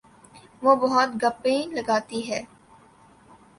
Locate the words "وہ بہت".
0.63-1.09